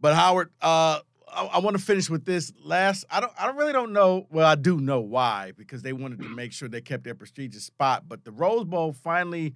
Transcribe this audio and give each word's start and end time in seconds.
But 0.00 0.14
Howard, 0.14 0.50
uh, 0.62 1.00
I, 1.32 1.44
I 1.44 1.58
want 1.58 1.76
to 1.76 1.82
finish 1.82 2.08
with 2.08 2.24
this 2.24 2.52
last. 2.62 3.04
I 3.10 3.20
don't. 3.20 3.32
I 3.38 3.46
don't 3.46 3.56
really 3.56 3.72
don't 3.72 3.92
know. 3.92 4.26
Well, 4.30 4.46
I 4.46 4.54
do 4.54 4.80
know 4.80 5.00
why 5.00 5.52
because 5.56 5.82
they 5.82 5.92
wanted 5.92 6.20
to 6.20 6.28
make 6.28 6.52
sure 6.52 6.68
they 6.68 6.80
kept 6.80 7.04
their 7.04 7.14
prestigious 7.14 7.64
spot. 7.64 8.04
But 8.08 8.24
the 8.24 8.32
Rose 8.32 8.64
Bowl 8.64 8.92
finally 8.92 9.54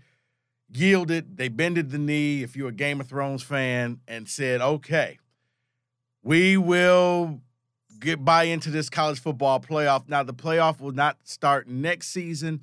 yielded. 0.72 1.36
They 1.36 1.48
bended 1.48 1.90
the 1.90 1.98
knee. 1.98 2.42
If 2.42 2.56
you're 2.56 2.68
a 2.68 2.72
Game 2.72 3.00
of 3.00 3.08
Thrones 3.08 3.42
fan, 3.42 4.00
and 4.06 4.28
said, 4.28 4.60
"Okay, 4.60 5.18
we 6.22 6.56
will 6.56 7.40
get 7.98 8.24
buy 8.24 8.44
into 8.44 8.70
this 8.70 8.90
college 8.90 9.20
football 9.20 9.60
playoff." 9.60 10.08
Now, 10.08 10.22
the 10.22 10.34
playoff 10.34 10.80
will 10.80 10.92
not 10.92 11.18
start 11.24 11.68
next 11.68 12.08
season, 12.08 12.62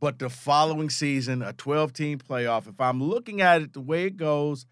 but 0.00 0.18
the 0.18 0.30
following 0.30 0.90
season, 0.90 1.42
a 1.42 1.52
12 1.52 1.92
team 1.92 2.18
playoff. 2.18 2.68
If 2.68 2.80
I'm 2.80 3.02
looking 3.02 3.40
at 3.40 3.62
it 3.62 3.72
the 3.72 3.80
way 3.80 4.04
it 4.04 4.16
goes 4.16 4.66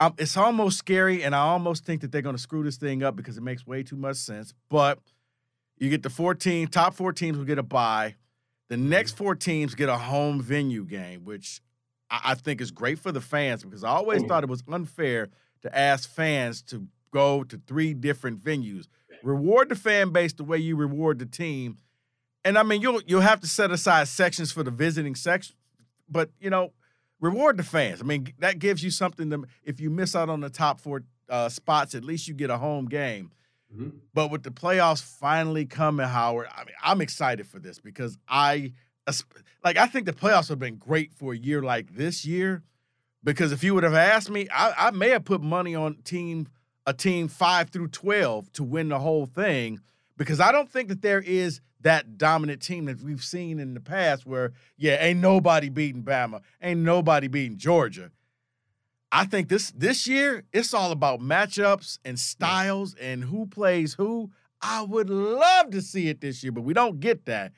um, 0.00 0.14
it's 0.16 0.36
almost 0.36 0.78
scary, 0.78 1.22
and 1.22 1.34
I 1.34 1.40
almost 1.40 1.84
think 1.84 2.00
that 2.00 2.10
they're 2.10 2.22
going 2.22 2.36
to 2.36 2.40
screw 2.40 2.64
this 2.64 2.78
thing 2.78 3.02
up 3.02 3.16
because 3.16 3.36
it 3.36 3.42
makes 3.42 3.66
way 3.66 3.82
too 3.82 3.96
much 3.96 4.16
sense. 4.16 4.54
But 4.70 4.98
you 5.76 5.90
get 5.90 6.02
the 6.02 6.10
14 6.10 6.68
top 6.68 6.94
four 6.94 7.12
teams 7.12 7.36
will 7.36 7.44
get 7.44 7.58
a 7.58 7.62
bye. 7.62 8.16
The 8.70 8.78
next 8.78 9.16
four 9.16 9.34
teams 9.34 9.74
get 9.74 9.88
a 9.88 9.98
home 9.98 10.40
venue 10.40 10.84
game, 10.84 11.24
which 11.24 11.60
I, 12.10 12.20
I 12.26 12.34
think 12.34 12.62
is 12.62 12.70
great 12.70 12.98
for 12.98 13.12
the 13.12 13.20
fans 13.20 13.62
because 13.62 13.84
I 13.84 13.90
always 13.90 14.22
thought 14.22 14.42
it 14.42 14.48
was 14.48 14.62
unfair 14.70 15.28
to 15.62 15.78
ask 15.78 16.08
fans 16.08 16.62
to 16.62 16.86
go 17.12 17.44
to 17.44 17.60
three 17.66 17.92
different 17.92 18.42
venues. 18.42 18.86
Reward 19.22 19.68
the 19.68 19.74
fan 19.74 20.10
base 20.10 20.32
the 20.32 20.44
way 20.44 20.56
you 20.56 20.76
reward 20.76 21.18
the 21.18 21.26
team. 21.26 21.76
And 22.42 22.56
I 22.56 22.62
mean, 22.62 22.80
you'll 22.80 23.02
you'll 23.06 23.20
have 23.20 23.40
to 23.40 23.46
set 23.46 23.70
aside 23.70 24.08
sections 24.08 24.50
for 24.50 24.62
the 24.62 24.70
visiting 24.70 25.14
section, 25.14 25.56
but 26.08 26.30
you 26.40 26.48
know, 26.48 26.72
reward 27.20 27.56
the 27.56 27.62
fans. 27.62 28.00
I 28.00 28.04
mean, 28.04 28.32
that 28.38 28.58
gives 28.58 28.82
you 28.82 28.90
something 28.90 29.30
to. 29.30 29.44
If 29.62 29.80
you 29.80 29.90
miss 29.90 30.16
out 30.16 30.28
on 30.28 30.40
the 30.40 30.50
top 30.50 30.80
four 30.80 31.02
uh, 31.28 31.48
spots, 31.48 31.94
at 31.94 32.04
least 32.04 32.26
you 32.28 32.34
get 32.34 32.50
a 32.50 32.58
home 32.58 32.86
game. 32.86 33.30
Mm-hmm. 33.72 33.98
But 34.12 34.30
with 34.30 34.42
the 34.42 34.50
playoffs 34.50 35.02
finally 35.02 35.64
coming, 35.66 36.06
Howard, 36.06 36.48
I 36.54 36.64
mean, 36.64 36.74
I'm 36.82 37.00
excited 37.00 37.46
for 37.46 37.58
this 37.58 37.78
because 37.78 38.18
I 38.28 38.72
like. 39.62 39.76
I 39.76 39.86
think 39.86 40.06
the 40.06 40.12
playoffs 40.12 40.48
have 40.48 40.58
been 40.58 40.76
great 40.76 41.12
for 41.12 41.32
a 41.32 41.38
year 41.38 41.62
like 41.62 41.94
this 41.94 42.24
year. 42.24 42.62
Because 43.22 43.52
if 43.52 43.62
you 43.62 43.74
would 43.74 43.84
have 43.84 43.92
asked 43.94 44.30
me, 44.30 44.48
I, 44.50 44.88
I 44.88 44.90
may 44.92 45.10
have 45.10 45.26
put 45.26 45.42
money 45.42 45.74
on 45.74 45.96
team 46.04 46.48
a 46.86 46.94
team 46.94 47.28
five 47.28 47.68
through 47.68 47.88
twelve 47.88 48.50
to 48.52 48.64
win 48.64 48.88
the 48.88 48.98
whole 48.98 49.26
thing. 49.26 49.80
Because 50.16 50.40
I 50.40 50.52
don't 50.52 50.70
think 50.70 50.88
that 50.88 51.02
there 51.02 51.20
is 51.20 51.60
that 51.82 52.18
dominant 52.18 52.62
team 52.62 52.84
that 52.86 53.02
we've 53.02 53.24
seen 53.24 53.58
in 53.58 53.74
the 53.74 53.80
past 53.80 54.26
where, 54.26 54.52
yeah, 54.76 55.02
ain't 55.02 55.20
nobody 55.20 55.68
beating 55.68 56.02
Bama, 56.02 56.40
ain't 56.62 56.80
nobody 56.80 57.28
beating 57.28 57.56
Georgia. 57.56 58.10
I 59.12 59.24
think 59.24 59.48
this 59.48 59.72
this 59.72 60.06
year 60.06 60.44
it's 60.52 60.72
all 60.72 60.92
about 60.92 61.20
matchups 61.20 61.98
and 62.04 62.18
styles 62.18 62.94
and 62.94 63.24
who 63.24 63.46
plays 63.46 63.94
who. 63.94 64.30
I 64.62 64.82
would 64.82 65.10
love 65.10 65.70
to 65.70 65.80
see 65.80 66.08
it 66.08 66.20
this 66.20 66.42
year, 66.42 66.52
but 66.52 66.62
we 66.62 66.74
don't 66.74 67.00
get 67.00 67.24
that. 67.26 67.52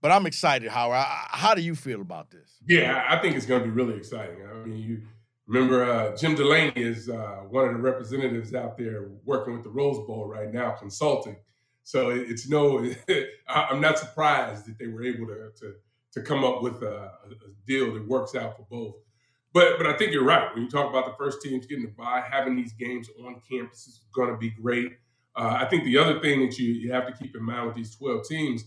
But 0.00 0.12
I'm 0.12 0.26
excited, 0.26 0.70
Howard. 0.70 1.04
How 1.04 1.54
do 1.54 1.62
you 1.62 1.74
feel 1.74 2.00
about 2.00 2.30
this? 2.30 2.58
Yeah, 2.66 3.04
I 3.08 3.18
think 3.18 3.34
it's 3.34 3.46
going 3.46 3.62
to 3.62 3.66
be 3.66 3.72
really 3.72 3.96
exciting. 3.96 4.36
I 4.48 4.64
mean, 4.64 4.78
you 4.78 5.02
remember 5.46 5.84
uh, 5.84 6.16
Jim 6.16 6.34
Delany 6.34 6.72
is 6.76 7.08
uh, 7.08 7.40
one 7.48 7.66
of 7.66 7.72
the 7.72 7.80
representatives 7.80 8.54
out 8.54 8.78
there 8.78 9.08
working 9.24 9.54
with 9.54 9.64
the 9.64 9.70
Rose 9.70 9.98
Bowl 10.06 10.28
right 10.28 10.52
now, 10.52 10.70
consulting. 10.70 11.36
So 11.86 12.10
it's 12.10 12.48
no, 12.48 12.84
I'm 13.48 13.80
not 13.80 13.96
surprised 13.96 14.66
that 14.66 14.76
they 14.76 14.88
were 14.88 15.04
able 15.04 15.28
to 15.28 15.52
to, 15.60 15.74
to 16.14 16.20
come 16.20 16.42
up 16.42 16.60
with 16.60 16.82
a, 16.82 17.12
a, 17.24 17.64
deal 17.64 17.94
that 17.94 18.08
works 18.08 18.34
out 18.34 18.56
for 18.56 18.66
both. 18.68 18.96
But 19.52 19.78
but 19.78 19.86
I 19.86 19.96
think 19.96 20.12
you're 20.12 20.24
right 20.24 20.52
when 20.52 20.64
you 20.64 20.68
talk 20.68 20.90
about 20.90 21.06
the 21.06 21.14
first 21.16 21.40
teams 21.42 21.64
getting 21.64 21.86
to 21.86 21.92
buy, 21.92 22.24
having 22.28 22.56
these 22.56 22.72
games 22.72 23.08
on 23.24 23.40
campus 23.48 23.86
is 23.86 24.00
going 24.12 24.30
to 24.32 24.36
be 24.36 24.50
great. 24.50 24.98
Uh, 25.36 25.58
I 25.60 25.66
think 25.66 25.84
the 25.84 25.96
other 25.96 26.18
thing 26.18 26.40
that 26.40 26.58
you 26.58 26.72
you 26.72 26.90
have 26.90 27.06
to 27.06 27.12
keep 27.12 27.36
in 27.36 27.44
mind 27.44 27.68
with 27.68 27.76
these 27.76 27.94
12 27.94 28.26
teams 28.26 28.64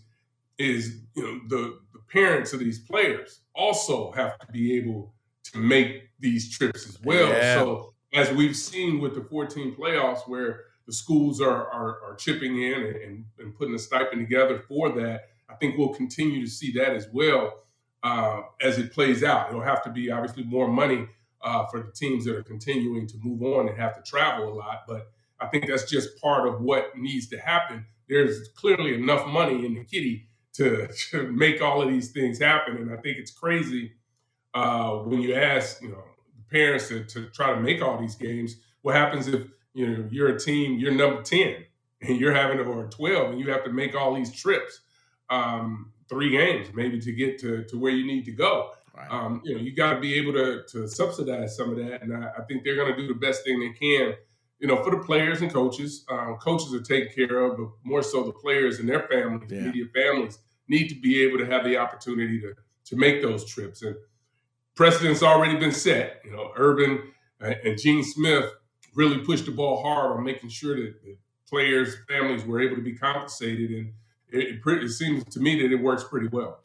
is 0.57 1.01
you 1.13 1.23
know 1.23 1.41
the 1.49 1.79
the 1.91 1.99
parents 2.09 2.53
of 2.53 2.59
these 2.59 2.79
players 2.79 3.41
also 3.53 4.13
have 4.13 4.39
to 4.39 4.47
be 4.47 4.77
able 4.77 5.13
to 5.51 5.57
make 5.57 6.03
these 6.21 6.57
trips 6.57 6.87
as 6.87 6.97
well. 7.03 7.27
Yeah. 7.27 7.55
So 7.55 7.93
as 8.13 8.31
we've 8.31 8.55
seen 8.55 9.01
with 9.01 9.13
the 9.13 9.23
14 9.23 9.75
playoffs, 9.75 10.25
where 10.25 10.68
the 10.89 10.95
schools 10.95 11.39
are, 11.39 11.67
are, 11.67 12.01
are 12.03 12.15
chipping 12.15 12.63
in 12.63 12.83
and, 12.83 13.25
and, 13.37 13.55
putting 13.55 13.75
a 13.75 13.79
stipend 13.79 14.19
together 14.19 14.63
for 14.67 14.91
that. 14.93 15.29
I 15.47 15.53
think 15.53 15.77
we'll 15.77 15.93
continue 15.93 16.43
to 16.43 16.49
see 16.49 16.71
that 16.79 16.95
as 16.95 17.07
well 17.13 17.59
uh, 18.01 18.41
as 18.59 18.79
it 18.79 18.91
plays 18.91 19.23
out. 19.23 19.49
It'll 19.49 19.61
have 19.61 19.83
to 19.83 19.91
be 19.91 20.09
obviously 20.09 20.45
more 20.45 20.67
money 20.67 21.05
uh, 21.43 21.67
for 21.67 21.81
the 21.83 21.91
teams 21.91 22.25
that 22.25 22.35
are 22.35 22.41
continuing 22.41 23.05
to 23.05 23.17
move 23.21 23.43
on 23.43 23.69
and 23.69 23.77
have 23.77 23.95
to 23.97 24.01
travel 24.01 24.51
a 24.51 24.55
lot. 24.55 24.85
But 24.87 25.11
I 25.39 25.45
think 25.45 25.67
that's 25.67 25.87
just 25.87 26.19
part 26.19 26.47
of 26.47 26.59
what 26.59 26.97
needs 26.97 27.27
to 27.27 27.37
happen. 27.37 27.85
There's 28.07 28.47
clearly 28.55 28.95
enough 28.95 29.27
money 29.27 29.67
in 29.67 29.75
the 29.75 29.83
kitty 29.83 30.27
to, 30.53 30.87
to 31.11 31.31
make 31.31 31.61
all 31.61 31.83
of 31.83 31.89
these 31.89 32.11
things 32.11 32.39
happen. 32.39 32.77
And 32.77 32.91
I 32.91 32.97
think 32.97 33.17
it's 33.19 33.29
crazy 33.29 33.91
uh, 34.55 34.93
when 34.93 35.21
you 35.21 35.35
ask, 35.35 35.83
you 35.83 35.89
know, 35.89 36.03
parents 36.49 36.87
to, 36.87 37.03
to 37.03 37.29
try 37.29 37.53
to 37.53 37.61
make 37.61 37.79
all 37.79 37.99
these 37.99 38.15
games. 38.15 38.55
What 38.81 38.95
happens 38.95 39.27
if 39.27 39.43
you 39.73 39.87
know, 39.87 40.07
you're 40.11 40.35
a 40.35 40.39
team, 40.39 40.79
you're 40.79 40.91
number 40.91 41.21
10 41.21 41.63
and 42.01 42.19
you're 42.19 42.33
having 42.33 42.59
or 42.59 42.87
12 42.87 43.31
and 43.31 43.39
you 43.39 43.51
have 43.51 43.63
to 43.63 43.71
make 43.71 43.95
all 43.95 44.15
these 44.15 44.31
trips, 44.31 44.81
um, 45.29 45.91
three 46.07 46.31
games 46.31 46.69
maybe 46.73 46.99
to 46.99 47.11
get 47.11 47.39
to, 47.39 47.63
to 47.65 47.77
where 47.77 47.91
you 47.91 48.05
need 48.05 48.25
to 48.25 48.31
go. 48.31 48.71
Right. 48.95 49.09
Um, 49.11 49.41
you 49.43 49.55
know, 49.55 49.61
you 49.61 49.75
got 49.75 49.93
to 49.93 49.99
be 49.99 50.15
able 50.15 50.33
to, 50.33 50.63
to 50.71 50.87
subsidize 50.87 51.55
some 51.55 51.69
of 51.69 51.77
that. 51.77 52.01
And 52.01 52.13
I, 52.13 52.31
I 52.39 52.41
think 52.43 52.63
they're 52.63 52.75
going 52.75 52.93
to 52.93 52.97
do 52.97 53.07
the 53.07 53.19
best 53.19 53.43
thing 53.43 53.59
they 53.59 53.69
can, 53.69 54.15
you 54.59 54.67
know, 54.67 54.83
for 54.83 54.91
the 54.91 54.97
players 54.97 55.41
and 55.41 55.53
coaches. 55.53 56.05
Um, 56.09 56.35
coaches 56.41 56.73
are 56.73 56.81
taken 56.81 57.13
care 57.13 57.39
of, 57.45 57.57
but 57.57 57.67
more 57.83 58.03
so 58.03 58.23
the 58.23 58.33
players 58.33 58.79
and 58.79 58.89
their 58.89 59.07
families, 59.07 59.49
yeah. 59.51 59.61
media 59.61 59.85
families, 59.93 60.39
need 60.67 60.89
to 60.89 60.95
be 60.95 61.23
able 61.23 61.37
to 61.37 61.45
have 61.45 61.63
the 61.63 61.77
opportunity 61.77 62.41
to, 62.41 62.53
to 62.85 62.95
make 62.95 63.21
those 63.21 63.45
trips. 63.45 63.81
And 63.83 63.95
precedent's 64.75 65.23
already 65.23 65.57
been 65.57 65.71
set. 65.71 66.21
You 66.25 66.31
know, 66.31 66.51
Urban 66.57 67.13
and 67.39 67.77
Gene 67.77 68.03
Smith 68.03 68.51
really 68.99 69.19
pushed 69.19 69.45
the 69.45 69.51
ball 69.51 69.81
hard 69.81 70.11
on 70.11 70.23
making 70.23 70.49
sure 70.49 70.75
that 70.75 71.01
the 71.01 71.15
players, 71.49 71.95
families 72.09 72.43
were 72.43 72.59
able 72.59 72.75
to 72.75 72.81
be 72.81 72.93
compensated, 72.93 73.71
and 73.71 73.93
it, 74.29 74.59
it, 74.63 74.83
it 74.83 74.89
seems 74.89 75.23
to 75.23 75.39
me 75.39 75.61
that 75.61 75.71
it 75.71 75.81
works 75.81 76.03
pretty 76.03 76.27
well. 76.27 76.59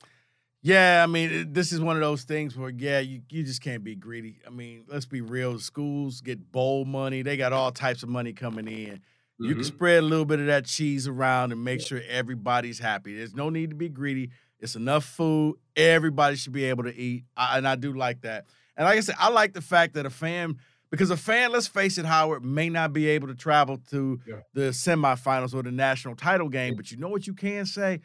Yeah, 0.61 1.05
I 1.05 1.07
mean, 1.07 1.53
this 1.53 1.73
is 1.73 1.81
one 1.81 1.95
of 1.95 2.01
those 2.01 2.25
things 2.25 2.57
where, 2.57 2.71
yeah, 2.71 2.99
you, 2.99 3.21
you 3.31 3.45
just 3.45 3.63
can't 3.63 3.85
be 3.85 3.95
greedy. 3.95 4.41
I 4.45 4.51
mean, 4.51 4.85
let's 4.89 5.07
be 5.07 5.21
real. 5.21 5.61
Schools 5.61 6.23
get 6.23 6.51
bowl 6.51 6.85
money. 6.85 7.23
They 7.23 7.37
got 7.37 7.53
all 7.53 7.71
types 7.71 8.03
of 8.03 8.09
money 8.09 8.33
coming 8.33 8.67
in. 8.67 9.01
You 9.39 9.51
mm-hmm. 9.51 9.55
can 9.55 9.65
spread 9.65 9.99
a 9.99 10.07
little 10.07 10.25
bit 10.25 10.41
of 10.41 10.47
that 10.47 10.65
cheese 10.65 11.07
around 11.07 11.53
and 11.53 11.63
make 11.63 11.83
sure 11.83 12.01
everybody's 12.09 12.81
happy. 12.81 13.17
There's 13.17 13.35
no 13.35 13.49
need 13.51 13.71
to 13.71 13.77
be 13.77 13.89
greedy. 13.89 14.31
It's 14.59 14.75
enough 14.75 15.05
food. 15.05 15.57
Everybody 15.77 16.37
should 16.37 16.53
be 16.53 16.65
able 16.65 16.85
to 16.85 16.97
eat. 16.97 17.25
I, 17.37 17.59
and 17.59 17.69
I 17.69 17.77
do 17.77 17.93
like 17.93 18.23
that. 18.23 18.47
And 18.77 18.87
like 18.87 18.97
I 18.97 19.01
said, 19.01 19.17
I 19.19 19.29
like 19.29 19.53
the 19.53 19.61
fact 19.61 19.95
that 19.95 20.05
a 20.05 20.11
fan– 20.11 20.59
because 20.95 21.11
a 21.11 21.17
fan, 21.17 21.51
let's 21.51 21.67
face 21.67 21.99
it, 21.99 22.05
Howard, 22.05 22.45
may 22.45 22.69
not 22.69 22.93
be 22.93 23.09
able 23.09 23.27
to 23.27 23.35
travel 23.35 23.79
to 23.91 24.21
yeah. 24.29 24.37
the 24.53 24.71
semifinals 24.71 25.53
or 25.53 25.65
the 25.65 25.73
national 25.73 26.15
title 26.15 26.49
game. 26.49 26.77
But 26.77 26.93
you 26.93 26.99
know 26.99 27.09
what 27.09 27.27
you 27.27 27.35
can 27.35 27.67
say? 27.67 27.99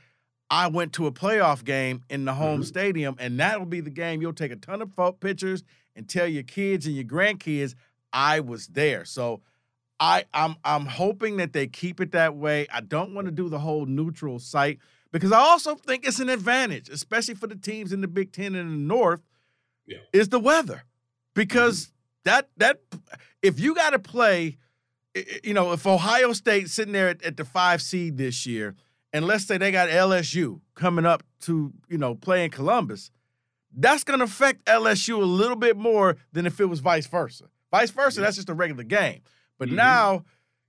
I 0.50 0.69
went 0.69 0.94
to 0.94 1.06
a 1.06 1.12
playoff 1.12 1.63
game 1.63 2.01
in 2.09 2.25
the 2.25 2.33
home 2.33 2.62
mm-hmm. 2.62 2.63
stadium, 2.63 3.15
and 3.19 3.39
that'll 3.39 3.68
be 3.68 3.80
the 3.80 3.91
game 3.91 4.24
you'll 4.24 4.33
take 4.33 4.51
a 4.51 4.56
ton 4.56 4.81
of 4.81 5.19
pictures 5.19 5.63
and 5.95 6.09
tell 6.09 6.25
your 6.25 6.41
kids 6.41 6.88
and 6.88 6.95
your 6.95 7.03
grandkids 7.06 7.75
I 8.12 8.39
was 8.39 8.65
there. 8.65 9.06
So 9.06 9.42
I 10.00 10.25
I'm 10.33 10.56
I'm 10.63 10.88
hoping 10.88 11.38
that 11.38 11.53
they 11.53 11.68
keep 11.68 12.01
it 12.01 12.13
that 12.13 12.35
way. 12.35 12.65
I 12.74 12.81
don't 12.81 13.13
want 13.13 13.25
to 13.25 13.31
do 13.31 13.50
the 13.50 13.59
whole 13.59 13.85
neutral 13.85 14.39
site 14.39 14.80
because 15.12 15.31
I 15.31 15.38
also 15.38 15.75
think 15.75 16.07
it's 16.07 16.19
an 16.19 16.30
advantage, 16.30 16.89
especially 16.89 17.35
for 17.35 17.45
the 17.45 17.56
teams 17.56 17.94
in 17.94 18.01
the 18.01 18.07
Big 18.07 18.31
Ten 18.31 18.56
and 18.56 18.71
the 18.71 18.77
North. 18.77 19.21
Yeah. 19.85 19.97
Is 20.12 20.30
the 20.30 20.39
weather 20.39 20.85
because 21.35 21.85
Mm-hmm. 21.85 21.98
That 22.25 22.50
that 22.57 22.80
if 23.42 23.60
you 23.60 23.74
got 23.75 23.92
to 23.92 24.00
play, 24.00 24.57
you 25.44 25.54
know, 25.54 25.71
if 25.71 25.86
Ohio 25.88 26.33
State 26.33 26.69
sitting 26.69 26.94
there 26.94 27.10
at, 27.10 27.24
at 27.24 27.38
the 27.38 27.45
five 27.45 27.81
seed 27.81 28.18
this 28.18 28.45
year, 28.45 28.75
and 29.13 29.25
let's 29.25 29.45
say 29.45 29.57
they 29.57 29.71
got 29.71 29.89
LSU 29.89 30.62
coming 30.75 31.06
up 31.06 31.24
to 31.42 31.74
you 31.88 31.98
know 31.98 32.16
play 32.16 32.44
in 32.45 32.51
Columbus, 32.51 33.12
that's 33.75 34.04
going 34.04 34.19
to 34.19 34.25
affect 34.25 34.66
LSU 34.66 35.21
a 35.21 35.25
little 35.25 35.56
bit 35.56 35.77
more 35.77 36.18
than 36.33 36.45
if 36.45 36.60
it 36.60 36.66
was 36.66 36.80
vice 36.80 37.07
versa. 37.07 37.45
Vice 37.71 37.92
versa, 37.92 38.19
Yeah. 38.19 38.25
that's 38.25 38.36
just 38.38 38.50
a 38.50 38.54
regular 38.54 38.83
game. 38.83 39.21
But 39.57 39.69
Mhm. 39.69 39.74
now, 39.75 40.24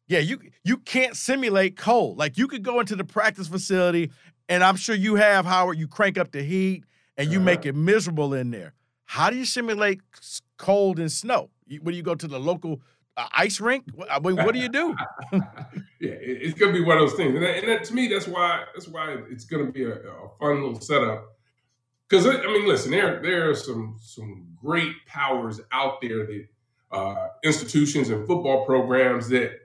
yeah, 0.08 0.18
you 0.20 0.38
you 0.64 0.76
can't 0.78 1.16
simulate 1.16 1.76
cold. 1.76 2.18
Like 2.18 2.38
you 2.38 2.46
could 2.48 2.62
go 2.62 2.80
into 2.80 2.96
the 2.96 3.04
practice 3.04 3.48
facility, 3.48 4.10
and 4.48 4.62
I'm 4.64 4.76
sure 4.76 4.94
you 4.94 5.16
have 5.16 5.44
Howard. 5.46 5.78
You 5.78 5.86
crank 5.88 6.18
up 6.18 6.32
the 6.32 6.42
heat 6.42 6.84
and 7.16 7.30
you 7.30 7.40
make 7.40 7.60
Uh-huh. 7.60 7.68
it 7.70 7.74
miserable 7.76 8.32
in 8.34 8.50
there. 8.50 8.74
How 9.10 9.28
do 9.28 9.36
you 9.36 9.44
simulate 9.44 10.00
cold 10.56 11.00
and 11.00 11.10
snow? 11.10 11.50
When 11.82 11.96
you 11.96 12.02
go 12.02 12.14
to 12.14 12.28
the 12.28 12.38
local 12.38 12.80
uh, 13.16 13.26
ice 13.32 13.60
rink, 13.60 13.82
What- 13.96 14.08
I 14.08 14.20
mean, 14.20 14.36
what 14.36 14.54
do 14.54 14.60
you 14.60 14.68
do? 14.68 14.94
yeah, 15.32 16.14
it's 16.20 16.56
gonna 16.56 16.72
be 16.72 16.80
one 16.80 16.96
of 16.96 17.08
those 17.08 17.16
things, 17.16 17.34
and, 17.34 17.42
that, 17.42 17.56
and 17.58 17.68
that, 17.68 17.82
to 17.86 17.92
me, 17.92 18.06
that's 18.06 18.28
why 18.28 18.62
that's 18.72 18.86
why 18.86 19.16
it's 19.28 19.44
gonna 19.46 19.72
be 19.72 19.82
a, 19.82 19.94
a 19.94 20.28
fun 20.38 20.62
little 20.62 20.80
setup. 20.80 21.24
Because 22.08 22.24
I 22.24 22.36
mean, 22.46 22.68
listen, 22.68 22.92
there 22.92 23.20
there 23.20 23.50
are 23.50 23.54
some 23.56 23.96
some 24.00 24.46
great 24.62 24.94
powers 25.06 25.60
out 25.72 26.00
there 26.00 26.24
that 26.26 26.46
uh, 26.92 27.28
institutions 27.42 28.10
and 28.10 28.24
football 28.28 28.64
programs 28.64 29.28
that 29.30 29.58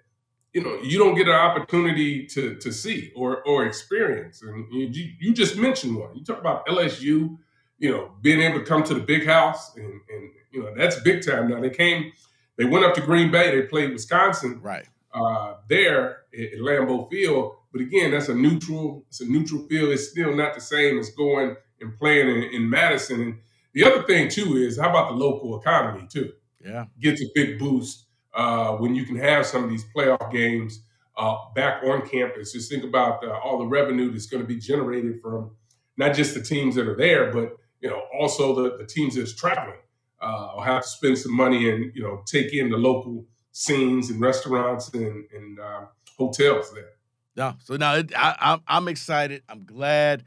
you 0.53 0.63
know 0.63 0.81
you 0.81 0.97
don't 0.97 1.13
get 1.13 1.27
an 1.27 1.35
opportunity 1.35 2.25
to 2.25 2.55
to 2.55 2.73
see 2.73 3.11
or 3.15 3.43
or 3.43 3.67
experience. 3.67 4.41
And 4.41 4.65
you, 4.73 5.11
you 5.19 5.33
just 5.35 5.55
mentioned 5.55 5.95
one. 5.97 6.15
You 6.15 6.23
talk 6.25 6.39
about 6.39 6.65
LSU, 6.65 7.37
you 7.77 7.91
know, 7.91 8.11
being 8.21 8.41
able 8.41 8.59
to 8.59 8.65
come 8.65 8.83
to 8.83 8.93
the 8.93 8.99
big 9.01 9.25
house, 9.25 9.75
and 9.75 9.85
and 9.85 10.31
you 10.51 10.63
know 10.63 10.73
that's 10.75 10.99
big 11.01 11.25
time. 11.25 11.49
Now 11.49 11.59
they 11.61 11.69
came, 11.69 12.11
they 12.57 12.65
went 12.65 12.85
up 12.85 12.93
to 12.95 13.01
Green 13.01 13.31
Bay, 13.31 13.51
they 13.51 13.67
played 13.67 13.91
Wisconsin 13.91 14.59
Right. 14.61 14.85
uh, 15.13 15.55
there 15.69 16.19
at, 16.33 16.59
Lambeau 16.59 17.09
Field. 17.09 17.55
But 17.71 17.81
again, 17.81 18.11
that's 18.11 18.29
a 18.29 18.35
neutral. 18.35 19.03
It's 19.09 19.19
a 19.21 19.25
neutral 19.25 19.67
field. 19.67 19.89
It's 19.91 20.09
still 20.09 20.33
not 20.33 20.53
the 20.55 20.61
same 20.61 20.97
as 20.97 21.09
going 21.09 21.55
and 21.81 21.97
playing 21.97 22.29
in, 22.29 22.43
in 22.53 22.69
Madison. 22.69 23.21
And 23.21 23.39
the 23.73 23.83
other 23.83 24.03
thing 24.03 24.29
too 24.29 24.55
is 24.55 24.79
how 24.79 24.89
about 24.89 25.09
the 25.09 25.15
local 25.15 25.59
economy 25.59 26.07
too? 26.09 26.31
Yeah. 26.63 26.85
Gets 27.01 27.21
a 27.21 27.25
big 27.35 27.59
boost 27.59 28.05
uh, 28.33 28.77
when 28.77 28.95
you 28.95 29.03
can 29.05 29.17
have 29.17 29.45
some 29.45 29.65
of 29.65 29.69
these 29.69 29.83
playoff 29.93 30.31
games 30.31 30.79
uh, 31.17 31.35
back 31.53 31.83
on 31.83 32.07
campus. 32.07 32.53
Just 32.53 32.71
think 32.71 32.85
about 32.85 33.23
uh, 33.25 33.31
all 33.43 33.57
the 33.59 33.65
revenue 33.67 34.09
that's 34.09 34.25
going 34.27 34.41
to 34.41 34.47
be 34.47 34.57
generated 34.57 35.21
from 35.21 35.51
not 35.97 36.13
just 36.13 36.33
the 36.33 36.41
teams 36.41 36.75
that 36.75 36.87
are 36.87 36.95
there, 36.95 37.31
but 37.31 37.57
you 37.85 37.91
know 37.91 38.01
also 38.19 38.55
the, 38.55 38.77
the 38.77 38.85
teams 38.85 39.15
that's 39.15 39.35
traveling. 39.35 39.77
Uh, 40.19 40.53
will 40.55 40.63
have 40.63 40.81
to 40.81 40.87
spend 40.87 41.17
some 41.19 41.35
money 41.35 41.69
and 41.69 41.95
you 41.95 42.01
know 42.01 42.23
take 42.25 42.51
in 42.51 42.69
the 42.69 42.77
local 42.77 43.25
scenes 43.51 44.09
and 44.09 44.19
restaurants 44.19 44.91
and, 44.93 45.23
and 45.31 45.59
uh, 45.59 45.81
hotels 46.17 46.73
there. 46.73 46.93
No. 47.35 47.53
So 47.63 47.75
now 47.75 47.95
it, 47.95 48.11
I, 48.17 48.35
I'm 48.39 48.61
I'm 48.67 48.87
excited. 48.87 49.43
I'm 49.47 49.65
glad 49.65 50.23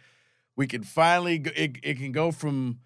we 0.54 0.68
can 0.68 0.84
finally. 0.84 1.38
Go, 1.38 1.50
it, 1.56 1.78
it 1.82 1.98
can 1.98 2.12
go 2.12 2.30
from 2.30 2.78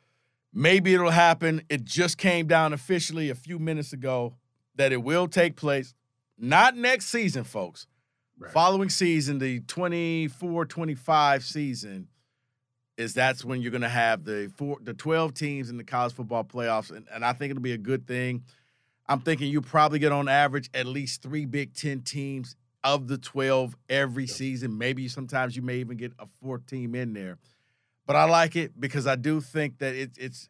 maybe 0.54 0.94
it'll 0.94 1.10
happen. 1.10 1.62
It 1.68 1.84
just 1.84 2.16
came 2.16 2.46
down 2.46 2.72
officially 2.72 3.28
a 3.28 3.34
few 3.34 3.58
minutes 3.58 3.92
ago 3.92 4.36
that 4.76 4.90
it 4.90 5.02
will 5.02 5.28
take 5.28 5.54
place. 5.54 5.92
Not 6.38 6.78
next 6.78 7.06
season, 7.06 7.44
folks. 7.44 7.86
Following 8.52 8.88
season, 8.88 9.38
the 9.38 9.60
24-25 9.60 11.42
season, 11.42 12.08
is 13.02 13.14
that's 13.14 13.44
when 13.44 13.60
you're 13.60 13.70
going 13.70 13.82
to 13.82 13.88
have 13.88 14.24
the 14.24 14.50
four, 14.56 14.78
the 14.80 14.94
12 14.94 15.34
teams 15.34 15.68
in 15.68 15.76
the 15.76 15.84
college 15.84 16.14
football 16.14 16.44
playoffs, 16.44 16.90
and, 16.90 17.06
and 17.12 17.24
I 17.24 17.32
think 17.32 17.50
it'll 17.50 17.62
be 17.62 17.72
a 17.72 17.78
good 17.78 18.06
thing. 18.06 18.44
I'm 19.06 19.20
thinking 19.20 19.50
you 19.50 19.60
probably 19.60 19.98
get 19.98 20.12
on 20.12 20.28
average 20.28 20.70
at 20.72 20.86
least 20.86 21.22
three 21.22 21.44
Big 21.44 21.74
Ten 21.74 22.00
teams 22.00 22.56
of 22.84 23.08
the 23.08 23.18
12 23.18 23.76
every 23.88 24.26
season. 24.26 24.78
Maybe 24.78 25.08
sometimes 25.08 25.56
you 25.56 25.62
may 25.62 25.76
even 25.76 25.96
get 25.96 26.12
a 26.18 26.26
fourth 26.40 26.66
team 26.66 26.94
in 26.94 27.12
there. 27.12 27.38
But 28.06 28.16
I 28.16 28.24
like 28.24 28.56
it 28.56 28.80
because 28.80 29.06
I 29.06 29.16
do 29.16 29.40
think 29.40 29.78
that 29.78 29.94
it, 29.94 30.12
it's 30.18 30.48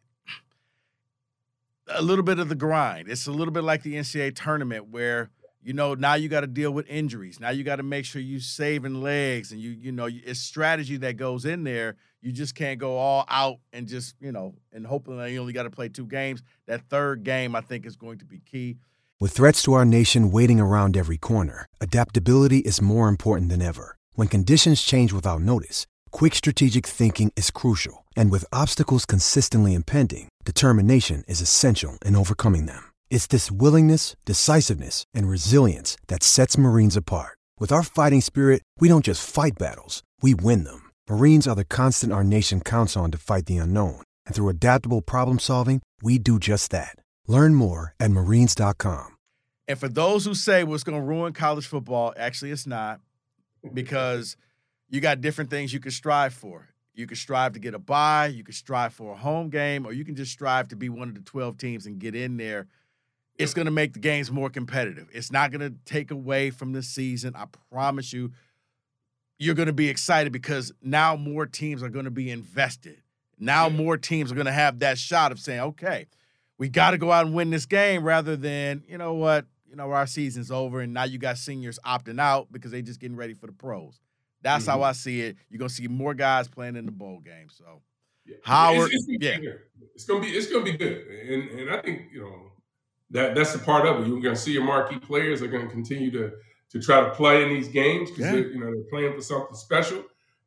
a 1.87 2.01
little 2.01 2.23
bit 2.23 2.39
of 2.39 2.49
the 2.49 2.55
grind. 2.55 3.09
It's 3.09 3.27
a 3.27 3.31
little 3.31 3.51
bit 3.51 3.63
like 3.63 3.83
the 3.83 3.95
NCAA 3.95 4.35
tournament 4.35 4.89
where 4.89 5.29
you 5.63 5.73
know 5.73 5.93
now 5.93 6.15
you 6.15 6.29
got 6.29 6.41
to 6.41 6.47
deal 6.47 6.71
with 6.71 6.87
injuries. 6.87 7.39
Now 7.39 7.49
you 7.49 7.63
got 7.63 7.77
to 7.77 7.83
make 7.83 8.05
sure 8.05 8.21
you 8.21 8.39
saving 8.39 9.01
legs 9.01 9.51
and 9.51 9.61
you 9.61 9.71
you 9.71 9.91
know 9.91 10.09
it's 10.11 10.39
strategy 10.39 10.97
that 10.97 11.17
goes 11.17 11.45
in 11.45 11.63
there. 11.63 11.95
You 12.21 12.31
just 12.31 12.55
can't 12.55 12.79
go 12.79 12.97
all 12.97 13.25
out 13.29 13.57
and 13.71 13.87
just 13.87 14.15
you 14.19 14.31
know 14.31 14.55
and 14.71 14.85
hoping 14.85 15.17
that 15.17 15.31
you 15.31 15.39
only 15.39 15.53
got 15.53 15.63
to 15.63 15.69
play 15.69 15.89
two 15.89 16.05
games. 16.05 16.43
That 16.67 16.81
third 16.89 17.23
game 17.23 17.55
I 17.55 17.61
think 17.61 17.85
is 17.85 17.95
going 17.95 18.19
to 18.19 18.25
be 18.25 18.39
key. 18.39 18.77
With 19.19 19.31
threats 19.31 19.63
to 19.63 19.73
our 19.73 19.85
nation 19.85 20.31
waiting 20.31 20.59
around 20.59 20.97
every 20.97 21.17
corner, 21.17 21.67
adaptability 21.79 22.59
is 22.59 22.81
more 22.81 23.07
important 23.07 23.49
than 23.49 23.61
ever. 23.61 23.97
When 24.15 24.27
conditions 24.27 24.81
change 24.81 25.13
without 25.13 25.41
notice, 25.41 25.87
quick 26.11 26.35
strategic 26.35 26.85
thinking 26.85 27.31
is 27.37 27.49
crucial. 27.49 28.05
And 28.17 28.29
with 28.29 28.45
obstacles 28.51 29.05
consistently 29.05 29.73
impending, 29.75 30.27
determination 30.43 31.23
is 31.27 31.41
essential 31.41 31.97
in 32.05 32.15
overcoming 32.15 32.65
them. 32.65 32.92
It's 33.13 33.27
this 33.27 33.51
willingness, 33.51 34.15
decisiveness, 34.25 35.05
and 35.13 35.29
resilience 35.29 35.97
that 36.07 36.23
sets 36.23 36.57
Marines 36.57 36.97
apart. 36.97 37.37
With 37.59 37.71
our 37.71 37.83
fighting 37.83 38.21
spirit, 38.21 38.63
we 38.79 38.89
don't 38.89 39.05
just 39.05 39.23
fight 39.23 39.53
battles, 39.59 40.01
we 40.23 40.33
win 40.33 40.63
them. 40.63 40.89
Marines 41.07 41.47
are 41.47 41.53
the 41.53 41.63
constant 41.63 42.11
our 42.11 42.23
nation 42.23 42.59
counts 42.59 42.97
on 42.97 43.11
to 43.11 43.19
fight 43.19 43.45
the 43.45 43.57
unknown. 43.57 44.01
And 44.25 44.35
through 44.35 44.49
adaptable 44.49 45.03
problem 45.03 45.37
solving, 45.37 45.79
we 46.01 46.17
do 46.17 46.39
just 46.39 46.71
that. 46.71 46.95
Learn 47.27 47.53
more 47.53 47.93
at 47.99 48.09
marines.com. 48.09 49.15
And 49.67 49.77
for 49.77 49.87
those 49.87 50.25
who 50.25 50.33
say 50.33 50.63
it's 50.63 50.83
going 50.83 50.99
to 50.99 51.05
ruin 51.05 51.33
college 51.33 51.67
football, 51.67 52.15
actually, 52.17 52.49
it's 52.49 52.65
not 52.65 52.99
because 53.75 54.37
you 54.89 55.01
got 55.01 55.21
different 55.21 55.51
things 55.51 55.71
you 55.71 55.79
can 55.79 55.91
strive 55.91 56.33
for. 56.33 56.67
You 56.95 57.05
can 57.05 57.15
strive 57.15 57.53
to 57.53 57.59
get 57.59 57.75
a 57.75 57.79
bye, 57.79 58.25
you 58.25 58.43
can 58.43 58.55
strive 58.55 58.91
for 58.91 59.13
a 59.13 59.15
home 59.15 59.49
game, 59.49 59.85
or 59.85 59.93
you 59.93 60.03
can 60.03 60.15
just 60.15 60.31
strive 60.31 60.69
to 60.69 60.75
be 60.75 60.89
one 60.89 61.09
of 61.09 61.13
the 61.13 61.21
12 61.21 61.59
teams 61.59 61.85
and 61.85 61.99
get 61.99 62.15
in 62.15 62.37
there. 62.37 62.65
It's 63.37 63.53
going 63.53 63.65
to 63.65 63.71
make 63.71 63.93
the 63.93 63.99
games 63.99 64.31
more 64.31 64.49
competitive. 64.49 65.07
It's 65.11 65.31
not 65.31 65.51
going 65.51 65.61
to 65.61 65.75
take 65.85 66.11
away 66.11 66.49
from 66.51 66.71
the 66.73 66.83
season. 66.83 67.33
I 67.35 67.45
promise 67.71 68.13
you, 68.13 68.31
you're 69.39 69.55
going 69.55 69.67
to 69.67 69.73
be 69.73 69.89
excited 69.89 70.31
because 70.31 70.71
now 70.81 71.15
more 71.15 71.45
teams 71.45 71.81
are 71.81 71.89
going 71.89 72.05
to 72.05 72.11
be 72.11 72.29
invested. 72.29 73.01
Now 73.39 73.67
more 73.69 73.97
teams 73.97 74.31
are 74.31 74.35
going 74.35 74.45
to 74.45 74.51
have 74.53 74.79
that 74.79 74.97
shot 74.97 75.31
of 75.31 75.39
saying, 75.39 75.59
okay, 75.61 76.05
we 76.59 76.69
got 76.69 76.91
to 76.91 76.97
go 76.97 77.11
out 77.11 77.25
and 77.25 77.33
win 77.35 77.49
this 77.49 77.65
game 77.65 78.03
rather 78.03 78.35
than, 78.35 78.83
you 78.87 78.97
know 78.97 79.15
what, 79.15 79.45
you 79.67 79.75
know, 79.75 79.91
our 79.91 80.05
season's 80.05 80.51
over 80.51 80.81
and 80.81 80.93
now 80.93 81.03
you 81.03 81.17
got 81.17 81.37
seniors 81.39 81.79
opting 81.85 82.21
out 82.21 82.47
because 82.51 82.71
they 82.71 82.81
just 82.83 82.99
getting 82.99 83.17
ready 83.17 83.33
for 83.33 83.47
the 83.47 83.53
pros. 83.53 83.99
That's 84.43 84.67
how 84.67 84.77
Mhm. 84.79 84.83
I 84.83 84.91
see 84.91 85.21
it. 85.21 85.37
You're 85.49 85.57
gonna 85.57 85.69
see 85.69 85.87
more 85.87 86.13
guys 86.13 86.47
playing 86.47 86.75
in 86.75 86.85
the 86.85 86.91
bowl 86.91 87.19
game. 87.19 87.49
So 87.49 87.81
Yeah. 88.25 88.35
Howard, 88.43 88.91
it's, 88.93 89.05
it's 89.09 89.23
yeah. 89.23 89.51
it's 89.95 90.05
gonna 90.05 90.21
be 90.21 90.27
it's 90.27 90.51
gonna 90.51 90.63
be 90.63 90.73
good, 90.77 91.05
and 91.07 91.49
and 91.59 91.69
I 91.71 91.81
think 91.81 92.11
you 92.13 92.21
know 92.21 92.51
that 93.13 93.35
that's 93.35 93.53
the 93.53 93.59
part 93.59 93.85
of 93.85 94.01
it. 94.01 94.07
You're 94.07 94.21
gonna 94.21 94.35
see 94.35 94.51
your 94.53 94.63
marquee 94.63 94.99
players 94.99 95.41
are 95.41 95.47
gonna 95.47 95.69
continue 95.69 96.11
to 96.11 96.31
to 96.71 96.79
try 96.81 96.99
to 97.01 97.11
play 97.11 97.43
in 97.43 97.49
these 97.49 97.67
games 97.67 98.09
because 98.09 98.25
Yeah. 98.25 98.35
you 98.35 98.59
know 98.59 98.65
they're 98.73 98.89
playing 98.89 99.13
for 99.15 99.21
something 99.21 99.55
special, 99.55 100.03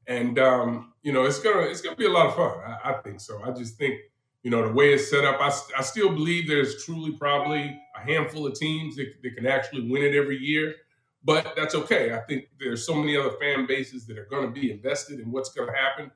and 0.06 0.38
um, 0.38 0.92
you 1.02 1.12
know 1.12 1.24
it's 1.24 1.38
gonna 1.40 1.62
it's 1.62 1.80
gonna 1.80 1.96
be 1.96 2.06
a 2.06 2.10
lot 2.10 2.26
of 2.26 2.34
fun. 2.36 2.58
I, 2.66 2.90
I 2.90 2.92
think 3.02 3.20
so. 3.20 3.40
I 3.42 3.52
just 3.52 3.78
think 3.78 4.00
you 4.42 4.50
know 4.50 4.66
the 4.66 4.74
way 4.74 4.92
it's 4.92 5.08
set 5.10 5.24
up. 5.24 5.40
I, 5.40 5.50
I 5.78 5.82
still 5.82 6.10
believe 6.10 6.46
there's 6.48 6.84
truly 6.84 7.12
probably 7.12 7.80
a 7.96 8.00
handful 8.00 8.46
of 8.46 8.54
teams 8.54 8.96
that, 8.96 9.14
that 9.22 9.36
can 9.36 9.46
actually 9.46 9.88
win 9.90 10.02
it 10.02 10.14
every 10.14 10.36
year. 10.38 10.74
But 11.24 11.54
that's 11.56 11.74
okay. 11.74 12.12
I 12.14 12.18
think 12.20 12.48
there's 12.60 12.86
so 12.86 12.94
many 12.94 13.16
other 13.16 13.32
fan 13.40 13.66
bases 13.66 14.06
that 14.06 14.16
are 14.16 14.26
going 14.26 14.46
to 14.46 14.60
be 14.60 14.70
invested 14.70 15.18
in 15.18 15.32
what's 15.32 15.48
going 15.52 15.68
to 15.68 15.74
happen 15.74 16.12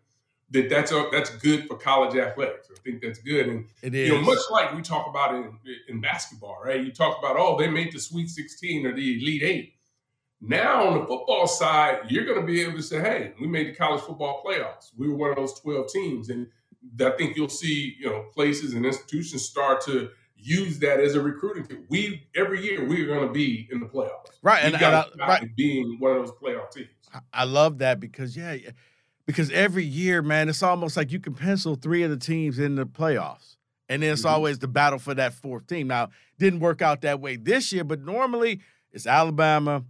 that 0.50 0.68
that's 0.68 0.92
a, 0.92 1.08
that's 1.12 1.30
good 1.36 1.66
for 1.66 1.76
college 1.76 2.16
athletics. 2.16 2.68
I 2.70 2.78
think 2.80 3.02
that's 3.02 3.18
good, 3.20 3.48
and 3.48 3.66
it 3.82 3.94
is 3.94 4.08
you 4.08 4.14
know, 4.16 4.22
much 4.22 4.38
like 4.50 4.74
we 4.74 4.82
talk 4.82 5.06
about 5.08 5.34
in 5.34 5.58
in 5.88 6.00
basketball, 6.00 6.58
right? 6.64 6.82
You 6.82 6.92
talk 6.92 7.18
about 7.18 7.36
oh, 7.38 7.56
they 7.58 7.68
made 7.68 7.92
the 7.92 8.00
Sweet 8.00 8.28
16 8.28 8.86
or 8.86 8.94
the 8.94 9.22
Elite 9.22 9.42
Eight. 9.42 9.74
Now 10.40 10.86
on 10.86 11.00
the 11.00 11.06
football 11.06 11.46
side, 11.46 11.98
you're 12.08 12.24
going 12.24 12.40
to 12.40 12.46
be 12.46 12.62
able 12.62 12.76
to 12.76 12.82
say, 12.82 13.00
hey, 13.00 13.34
we 13.38 13.46
made 13.46 13.68
the 13.68 13.74
college 13.74 14.00
football 14.00 14.42
playoffs. 14.44 14.90
We 14.96 15.06
were 15.08 15.14
one 15.14 15.30
of 15.30 15.36
those 15.36 15.60
12 15.60 15.92
teams, 15.92 16.30
and 16.30 16.46
I 16.98 17.10
think 17.10 17.36
you'll 17.36 17.48
see 17.48 17.96
you 17.98 18.08
know 18.08 18.26
places 18.34 18.74
and 18.74 18.84
institutions 18.84 19.44
start 19.44 19.82
to 19.82 20.10
use 20.36 20.78
that 20.78 21.00
as 21.00 21.14
a 21.14 21.20
recruiting 21.20 21.66
tool. 21.66 21.84
We 21.88 22.26
every 22.34 22.64
year 22.64 22.84
we 22.84 23.02
are 23.02 23.06
going 23.06 23.26
to 23.26 23.32
be 23.32 23.68
in 23.70 23.80
the 23.80 23.86
playoffs, 23.86 24.30
right. 24.42 24.64
We 24.64 24.74
And, 24.74 24.82
and 24.82 24.96
I, 24.96 25.28
right, 25.28 25.56
being 25.56 25.96
one 26.00 26.16
of 26.16 26.26
those 26.26 26.36
playoff 26.42 26.70
teams. 26.70 26.88
I 27.32 27.44
love 27.44 27.78
that 27.78 28.00
because 28.00 28.36
yeah, 28.36 28.52
yeah, 28.52 28.70
because 29.30 29.50
every 29.50 29.84
year, 29.84 30.22
man, 30.22 30.48
it's 30.48 30.62
almost 30.62 30.96
like 30.96 31.10
you 31.12 31.20
can 31.20 31.34
pencil 31.34 31.74
three 31.76 32.02
of 32.02 32.10
the 32.10 32.16
teams 32.16 32.58
in 32.58 32.74
the 32.76 32.84
playoffs, 32.86 33.56
and 33.88 34.02
then 34.02 34.12
it's 34.12 34.22
Mhm. 34.22 34.30
always 34.30 34.58
the 34.58 34.68
battle 34.68 34.98
for 34.98 35.14
that 35.14 35.34
fourth 35.34 35.66
team. 35.66 35.86
Now, 35.88 36.10
didn't 36.38 36.60
work 36.60 36.80
out 36.82 37.00
that 37.02 37.20
way 37.20 37.36
this 37.36 37.72
year, 37.72 37.84
but 37.84 38.00
normally 38.00 38.60
It's 38.92 39.06
Alabama, 39.06 39.84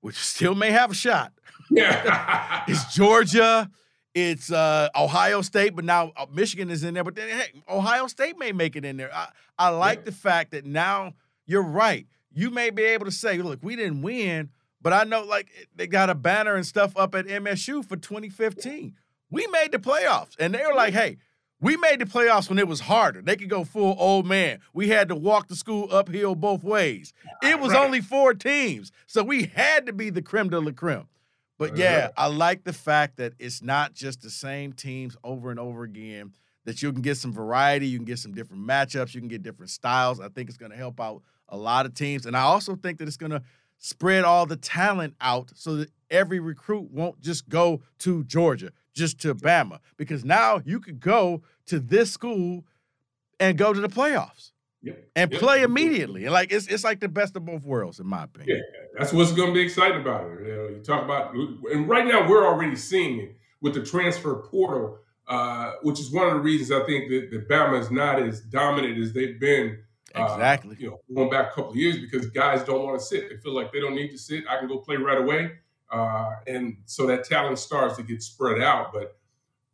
which 0.00 0.16
still 0.18 0.54
may 0.54 0.70
have 0.70 0.90
a 0.90 0.94
shot. 0.94 1.32
Yeah. 1.70 2.64
it's 2.66 2.94
Georgia. 2.94 3.70
It's 4.14 4.50
uh, 4.50 4.88
Ohio 4.96 5.42
State, 5.42 5.76
but 5.76 5.84
now 5.84 6.12
uh, 6.16 6.24
Michigan 6.32 6.70
is 6.70 6.82
in 6.82 6.94
there. 6.94 7.04
But 7.04 7.14
then, 7.14 7.28
hey, 7.28 7.62
Ohio 7.68 8.06
State 8.06 8.38
may 8.38 8.52
make 8.52 8.74
it 8.74 8.84
in 8.86 8.96
there. 8.96 9.14
I, 9.14 9.28
I 9.58 9.68
like 9.68 9.98
Yeah. 9.98 10.04
the 10.06 10.12
fact 10.12 10.52
that 10.52 10.64
now 10.64 11.12
you're 11.46 11.62
right. 11.62 12.06
You 12.32 12.50
may 12.50 12.70
be 12.70 12.84
able 12.84 13.04
to 13.04 13.10
say, 13.12 13.36
look, 13.42 13.58
we 13.62 13.76
didn't 13.76 14.00
win, 14.00 14.48
but 14.80 14.92
I 14.92 15.04
know 15.04 15.22
like 15.24 15.48
they 15.74 15.86
got 15.86 16.10
a 16.10 16.14
banner 16.14 16.54
and 16.54 16.66
stuff 16.66 16.96
up 16.96 17.14
at 17.14 17.26
MSU 17.26 17.84
for 17.84 17.96
2015. 17.96 18.94
We 19.30 19.46
made 19.48 19.72
the 19.72 19.78
playoffs. 19.78 20.34
And 20.38 20.54
they 20.54 20.64
were 20.66 20.74
like, 20.74 20.94
hey, 20.94 21.18
we 21.60 21.76
made 21.76 21.98
the 21.98 22.04
playoffs 22.04 22.48
when 22.48 22.58
it 22.58 22.68
was 22.68 22.80
harder. 22.80 23.20
They 23.20 23.36
could 23.36 23.50
go 23.50 23.64
full 23.64 23.96
old 23.98 24.26
man. 24.26 24.60
We 24.72 24.88
had 24.88 25.08
to 25.08 25.14
walk 25.16 25.48
the 25.48 25.56
school 25.56 25.88
uphill 25.90 26.34
both 26.34 26.62
ways. 26.62 27.12
It 27.42 27.58
was 27.60 27.72
Right. 27.72 27.84
only 27.84 28.00
four 28.00 28.32
teams. 28.34 28.92
So 29.06 29.22
we 29.22 29.44
had 29.54 29.86
to 29.86 29.92
be 29.92 30.10
the 30.10 30.22
creme 30.22 30.48
de 30.50 30.60
la 30.60 30.70
creme. 30.72 31.08
But 31.58 31.76
yeah. 31.76 32.10
I 32.16 32.28
like 32.28 32.62
the 32.62 32.72
fact 32.72 33.16
that 33.16 33.32
it's 33.40 33.60
not 33.60 33.92
just 33.92 34.22
the 34.22 34.30
same 34.30 34.72
teams 34.72 35.16
over 35.24 35.50
and 35.50 35.58
over 35.58 35.82
again, 35.82 36.32
that 36.64 36.82
you 36.82 36.92
can 36.92 37.02
get 37.02 37.16
some 37.16 37.32
variety, 37.32 37.88
you 37.88 37.98
can 37.98 38.04
get 38.04 38.20
some 38.20 38.32
different 38.32 38.64
matchups, 38.64 39.12
you 39.14 39.20
can 39.20 39.28
get 39.28 39.42
different 39.42 39.70
styles. 39.70 40.20
I 40.20 40.28
think 40.28 40.48
it's 40.48 40.58
going 40.58 40.70
to 40.70 40.76
help 40.78 41.00
out 41.00 41.22
a 41.48 41.56
lot 41.56 41.84
of 41.86 41.94
teams. 41.94 42.26
And 42.26 42.36
I 42.36 42.42
also 42.42 42.76
think 42.76 42.98
that 42.98 43.08
it's 43.08 43.16
going 43.16 43.32
to 43.32 43.42
spread 43.78 44.24
all 44.24 44.46
the 44.46 44.56
talent 44.56 45.14
out 45.20 45.50
so 45.54 45.76
that 45.76 45.90
every 46.10 46.40
recruit 46.40 46.90
won't 46.90 47.20
just 47.20 47.48
go 47.48 47.80
to 47.98 48.24
Georgia, 48.24 48.70
just 48.94 49.20
to 49.20 49.34
Bama, 49.34 49.78
because 49.96 50.24
now 50.24 50.60
you 50.64 50.80
could 50.80 51.00
go 51.00 51.42
to 51.66 51.78
this 51.78 52.10
school 52.12 52.64
and 53.40 53.56
go 53.56 53.72
to 53.72 53.80
the 53.80 53.88
playoffs 53.88 54.52
Yep. 54.82 55.08
and 55.16 55.32
Yep. 55.32 55.40
play 55.40 55.62
immediately. 55.62 56.24
And 56.24 56.32
like 56.32 56.52
it's 56.52 56.66
it's 56.66 56.84
like 56.84 57.00
the 57.00 57.08
best 57.08 57.36
of 57.36 57.44
both 57.44 57.64
worlds, 57.64 58.00
in 58.00 58.06
my 58.06 58.24
opinion. 58.24 58.56
Yeah, 58.56 58.86
that's 58.98 59.12
what's 59.12 59.32
going 59.32 59.48
to 59.48 59.54
be 59.54 59.60
exciting 59.60 60.00
about 60.00 60.24
it. 60.30 60.46
You, 60.46 60.54
know, 60.56 60.68
you 60.68 60.82
talk 60.84 61.04
about, 61.04 61.34
and 61.34 61.88
right 61.88 62.06
now 62.06 62.28
we're 62.28 62.46
already 62.46 62.76
seeing 62.76 63.20
it 63.20 63.36
with 63.60 63.74
the 63.74 63.84
transfer 63.84 64.36
portal, 64.36 64.98
uh, 65.26 65.72
which 65.82 66.00
is 66.00 66.10
one 66.12 66.26
of 66.28 66.34
the 66.34 66.40
reasons 66.40 66.70
I 66.70 66.86
think 66.86 67.08
that, 67.10 67.28
that 67.32 67.48
Bama 67.48 67.78
is 67.80 67.90
not 67.90 68.20
as 68.22 68.40
dominant 68.40 68.98
as 68.98 69.12
they've 69.12 69.38
been. 69.38 69.78
Uh, 70.14 70.24
Exactly. 70.24 70.76
you 70.78 70.90
know, 70.90 71.00
going 71.14 71.30
back 71.30 71.52
a 71.52 71.54
couple 71.54 71.70
of 71.70 71.76
years 71.76 71.98
because 71.98 72.26
guys 72.30 72.62
don't 72.64 72.84
want 72.84 72.98
to 72.98 73.04
sit. 73.04 73.28
They 73.28 73.36
feel 73.36 73.54
like 73.54 73.72
they 73.72 73.80
don't 73.80 73.94
need 73.94 74.10
to 74.10 74.18
sit. 74.18 74.44
I 74.48 74.58
can 74.58 74.68
go 74.68 74.78
play 74.78 74.96
right 74.96 75.18
away, 75.18 75.52
uh, 75.90 76.30
and 76.46 76.76
so 76.86 77.06
that 77.06 77.24
talent 77.24 77.58
starts 77.58 77.96
to 77.96 78.02
get 78.02 78.22
spread 78.22 78.60
out. 78.60 78.92
But 78.92 79.16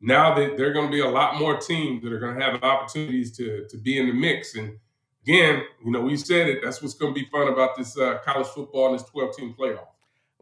now 0.00 0.34
that 0.34 0.56
there 0.56 0.68
are 0.70 0.72
going 0.72 0.86
to 0.86 0.92
be 0.92 1.00
a 1.00 1.08
lot 1.08 1.38
more 1.38 1.56
teams 1.56 2.02
that 2.02 2.12
are 2.12 2.18
going 2.18 2.38
to 2.38 2.44
have 2.44 2.62
opportunities 2.62 3.36
to 3.36 3.66
to 3.68 3.76
be 3.76 3.98
in 3.98 4.06
the 4.06 4.12
mix. 4.12 4.54
And 4.54 4.78
again, 5.22 5.62
you 5.84 5.90
know, 5.90 6.00
we 6.00 6.16
said 6.16 6.48
it. 6.48 6.60
That's 6.62 6.82
what's 6.82 6.94
going 6.94 7.14
to 7.14 7.20
be 7.20 7.26
fun 7.30 7.48
about 7.48 7.76
this 7.76 7.96
uh, 7.98 8.18
college 8.24 8.48
football 8.48 8.90
and 8.90 8.98
this 8.98 9.08
twelve 9.08 9.36
team 9.36 9.54
playoff. 9.58 9.86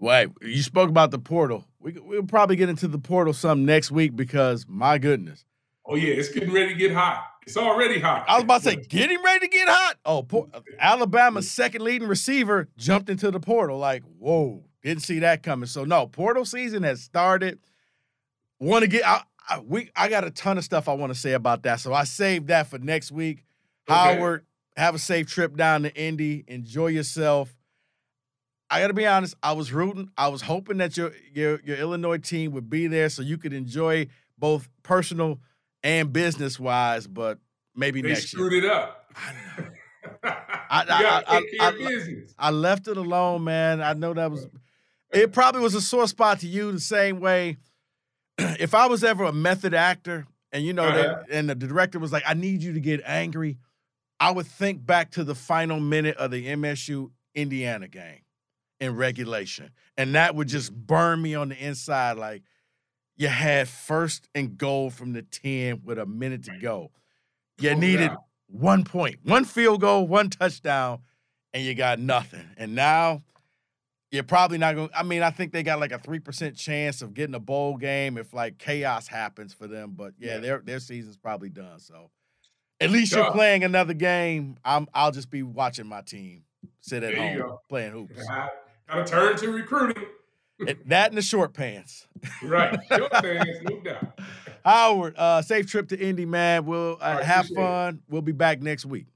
Wait, 0.01 0.31
you 0.41 0.63
spoke 0.63 0.89
about 0.89 1.13
the 1.13 1.19
portal. 1.19 1.65
We 1.79 1.93
we'll 1.93 2.25
probably 2.25 2.57
get 2.57 2.69
into 2.69 2.89
the 2.89 2.99
portal 2.99 3.33
some 3.33 3.65
next 3.65 3.91
week 3.91 4.17
because 4.17 4.67
my 4.69 4.99
goodness, 4.99 5.45
Oh 5.87 5.95
yeah, 5.97 6.15
it's 6.15 6.29
getting 6.29 6.53
ready 6.53 6.73
to 6.73 6.79
get 6.79 6.93
hot. 6.93 7.25
It's 7.47 7.57
already 7.57 7.99
hot. 7.99 8.25
I 8.29 8.35
was 8.35 8.45
about 8.45 8.63
to 8.63 8.71
say 8.71 8.77
getting 8.77 9.21
ready 9.23 9.41
to 9.41 9.49
get 9.49 9.69
hot. 9.69 9.97
Oh, 10.05 10.23
por- 10.23 10.49
Alabama's 10.79 11.51
second 11.51 11.83
leading 11.83 12.07
receiver 12.07 12.69
jumped 12.77 13.11
into 13.11 13.31
the 13.31 13.41
portal. 13.41 13.79
Like, 13.79 14.03
whoa, 14.19 14.63
didn't 14.83 15.03
see 15.03 15.19
that 15.21 15.43
coming. 15.43 15.67
So 15.67 15.85
no, 15.85 16.07
portal 16.07 16.45
season 16.45 16.83
has 16.85 17.03
started. 17.03 17.59
Want 18.61 18.83
to 18.83 18.89
get? 18.89 19.07
I, 19.07 19.23
I, 19.49 19.59
we 19.59 19.91
I 19.97 20.09
got 20.09 20.25
a 20.25 20.31
ton 20.31 20.57
of 20.57 20.65
stuff 20.65 20.89
I 20.89 20.93
want 20.95 21.13
to 21.13 21.19
say 21.19 21.33
about 21.33 21.65
that. 21.65 21.81
So 21.81 21.93
I 21.93 22.05
saved 22.05 22.47
that 22.49 22.69
for 22.69 22.79
next 22.79 23.11
week. 23.11 23.45
Okay. 23.91 23.99
Howard, 24.19 24.47
have 24.77 24.95
a 24.95 24.99
safe 24.99 25.27
trip 25.27 25.57
down 25.57 25.83
to 25.83 25.95
Indy. 25.95 26.45
Enjoy 26.47 26.87
yourself. 26.89 27.55
I 28.71 28.81
got 28.81 28.87
to 28.87 28.95
be 28.95 29.07
honest. 29.07 29.35
I 29.43 29.53
was 29.53 29.73
rooting. 29.73 30.11
I 30.17 30.29
was 30.29 30.43
hoping 30.43 30.79
that 30.79 30.97
your 30.97 31.13
your 31.33 31.61
your 31.65 31.77
Illinois 31.77 32.19
team 32.19 32.53
would 32.53 32.71
be 32.71 32.87
there 32.87 33.09
so 33.09 33.23
you 33.23 33.37
could 33.37 33.53
enjoy 33.53 34.07
both 34.39 34.69
personal 34.83 35.41
and 35.83 36.13
business 36.13 36.59
wise. 36.61 37.07
But 37.07 37.39
maybe 37.75 38.03
they 38.03 38.09
next 38.11 38.33
year. 38.33 38.45
screwed 38.47 38.65
it 38.65 38.71
up. 38.71 39.11
I- 39.15 40.85
gotta 40.87 41.31
I- 41.31 41.41
care 41.73 41.99
I- 42.39 42.47
I 42.49 42.51
left 42.51 42.89
it 42.89 42.97
alone, 42.97 43.45
man. 43.45 43.81
I 43.83 43.93
know 43.95 44.15
that 44.15 44.31
was. 44.31 44.47
It 45.13 45.33
probably 45.33 45.61
was 45.61 45.75
a 45.75 45.81
sore 45.81 46.09
spot 46.09 46.41
to 46.41 46.47
you 46.47 46.73
the 46.73 46.81
same 46.81 47.21
way. 47.21 47.59
if 48.39 48.75
I 48.75 48.87
was 48.87 49.05
ever 49.05 49.25
a 49.25 49.33
method 49.33 49.75
actor, 49.75 50.27
and 50.53 50.65
you 50.65 50.73
know, 50.73 50.85
Uh-huh. 50.85 51.23
they, 51.29 51.37
and 51.39 51.51
the 51.51 51.55
director 51.55 51.99
was 51.99 52.13
like, 52.13 52.23
"I 52.27 52.35
need 52.35 52.63
you 52.63 52.73
to 52.73 52.81
get 52.81 53.03
angry," 53.05 53.59
I 54.19 54.31
would 54.31 54.47
think 54.47 54.85
back 54.87 55.11
to 55.13 55.25
the 55.25 55.35
final 55.35 55.81
minute 55.81 56.17
of 56.17 56.31
the 56.31 56.47
MSU 56.47 57.11
Indiana 57.35 57.89
game 57.89 58.21
in 58.81 58.97
regulation, 58.97 59.71
and 59.99 60.15
that 60.15 60.35
would 60.35 60.49
just 60.49 60.73
burn 60.73 61.21
me 61.21 61.35
on 61.35 61.51
the 61.51 61.57
inside. 61.57 62.17
Like 62.17 62.43
you 63.23 63.29
had 63.29 63.69
first 63.69 64.29
and 64.35 64.59
goal 64.59 64.91
from 64.91 65.13
the 65.13 65.23
ten 65.23 65.81
with 65.85 65.99
a 65.99 66.07
minute 66.07 66.43
to 66.45 66.59
go. 66.61 66.91
You 67.59 67.75
No 67.75 67.81
needed 67.81 68.09
doubt. 68.09 68.25
one 68.49 68.83
point, 68.85 69.21
one 69.23 69.45
field 69.45 69.81
goal, 69.81 70.07
one 70.09 70.29
touchdown, 70.29 71.01
and 71.55 71.63
you 71.65 71.75
got 71.75 72.01
nothing. 72.01 72.45
And 72.57 72.75
now 72.75 73.23
you're 74.11 74.25
probably 74.25 74.59
not 74.59 74.75
going. 74.75 74.89
to 74.89 74.99
I 74.99 75.05
mean, 75.05 75.23
I 75.23 75.31
think 75.31 75.53
they 75.53 75.63
got 75.63 75.79
like 75.79 75.93
a 75.93 75.99
three 75.99 76.19
percent 76.19 76.57
chance 76.57 77.01
of 77.01 77.15
getting 77.15 77.35
a 77.37 77.41
bowl 77.41 77.77
game 77.77 78.19
if 78.19 78.35
like 78.35 78.59
chaos 78.59 79.07
happens 79.07 79.55
for 79.55 79.69
them. 79.69 79.93
But 79.97 80.15
yeah, 80.19 80.35
Yeah. 80.35 80.39
their 80.41 80.59
their 80.59 80.81
season's 80.81 81.17
probably 81.17 81.49
done. 81.51 81.79
So 81.79 82.11
at 82.81 82.91
least 82.91 83.13
you're 83.13 83.31
playing 83.31 83.63
another 83.63 83.95
game. 83.95 84.57
I'm 84.65 84.89
I'll 84.93 85.13
just 85.13 85.31
be 85.31 85.43
watching 85.45 85.87
my 85.87 86.01
team 86.01 86.43
sit 86.81 87.05
at 87.05 87.15
There 87.15 87.43
home 87.47 87.59
playing 87.69 87.93
hoops. 87.93 88.21
Got 88.89 89.07
to 89.07 89.11
turn 89.11 89.37
to 89.37 89.49
recruiting. 89.53 90.05
That 90.87 91.09
and 91.09 91.19
the 91.19 91.23
short 91.23 91.55
pants. 91.55 92.07
Right. 92.43 92.79
Short 92.89 93.11
pants, 93.13 93.59
no 93.69 93.81
doubt. 93.81 94.19
Howard, 94.65 95.17
uh, 95.17 95.43
safe 95.43 95.67
trip 95.67 95.89
to 95.89 95.99
Indy, 95.99 96.25
man. 96.25 96.67
We'll 96.67 96.99
uh, 97.01 97.23
have 97.23 97.47
appreciate 97.47 97.63
it. 97.63 97.67
fun. 97.67 98.01
We'll 98.09 98.23
be 98.23 98.33
back 98.33 98.61
next 98.63 98.87
week. 98.87 99.07